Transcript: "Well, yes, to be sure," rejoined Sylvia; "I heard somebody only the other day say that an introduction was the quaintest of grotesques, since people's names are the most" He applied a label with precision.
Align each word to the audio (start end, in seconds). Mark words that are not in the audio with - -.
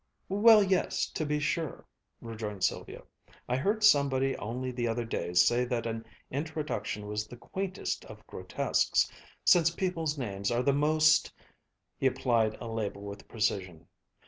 "Well, 0.29 0.63
yes, 0.63 1.05
to 1.11 1.27
be 1.27 1.39
sure," 1.39 1.85
rejoined 2.21 2.63
Sylvia; 2.63 3.03
"I 3.47 3.55
heard 3.55 3.83
somebody 3.83 4.35
only 4.37 4.71
the 4.71 4.87
other 4.87 5.05
day 5.05 5.35
say 5.35 5.63
that 5.65 5.85
an 5.85 6.07
introduction 6.31 7.05
was 7.05 7.27
the 7.27 7.37
quaintest 7.37 8.05
of 8.05 8.25
grotesques, 8.25 9.11
since 9.45 9.69
people's 9.69 10.17
names 10.17 10.49
are 10.49 10.63
the 10.63 10.73
most" 10.73 11.31
He 11.99 12.07
applied 12.07 12.55
a 12.55 12.67
label 12.67 13.03
with 13.03 13.27
precision. 13.27 13.85